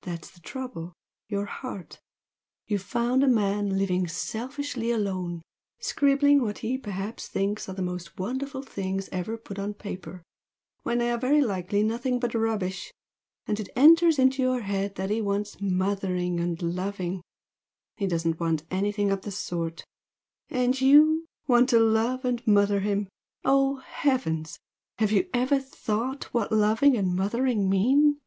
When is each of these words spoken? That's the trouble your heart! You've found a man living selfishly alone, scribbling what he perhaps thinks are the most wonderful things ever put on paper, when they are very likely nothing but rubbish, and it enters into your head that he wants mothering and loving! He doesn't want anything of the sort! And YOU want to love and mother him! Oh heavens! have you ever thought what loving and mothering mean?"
That's 0.00 0.30
the 0.30 0.40
trouble 0.40 0.94
your 1.28 1.44
heart! 1.44 2.00
You've 2.66 2.80
found 2.80 3.22
a 3.22 3.28
man 3.28 3.76
living 3.78 4.06
selfishly 4.08 4.90
alone, 4.90 5.42
scribbling 5.80 6.40
what 6.40 6.60
he 6.60 6.78
perhaps 6.78 7.28
thinks 7.28 7.68
are 7.68 7.74
the 7.74 7.82
most 7.82 8.18
wonderful 8.18 8.62
things 8.62 9.10
ever 9.12 9.36
put 9.36 9.58
on 9.58 9.74
paper, 9.74 10.22
when 10.82 10.96
they 10.96 11.12
are 11.12 11.18
very 11.18 11.42
likely 11.42 11.82
nothing 11.82 12.18
but 12.18 12.32
rubbish, 12.32 12.90
and 13.46 13.60
it 13.60 13.68
enters 13.76 14.18
into 14.18 14.40
your 14.40 14.60
head 14.62 14.94
that 14.94 15.10
he 15.10 15.20
wants 15.20 15.60
mothering 15.60 16.40
and 16.40 16.62
loving! 16.62 17.20
He 17.98 18.06
doesn't 18.06 18.40
want 18.40 18.62
anything 18.70 19.10
of 19.10 19.20
the 19.20 19.30
sort! 19.30 19.84
And 20.48 20.80
YOU 20.80 21.26
want 21.46 21.68
to 21.68 21.78
love 21.78 22.24
and 22.24 22.40
mother 22.46 22.80
him! 22.80 23.08
Oh 23.44 23.76
heavens! 23.84 24.58
have 24.98 25.12
you 25.12 25.28
ever 25.34 25.58
thought 25.58 26.32
what 26.32 26.50
loving 26.50 26.96
and 26.96 27.14
mothering 27.14 27.68
mean?" 27.68 28.20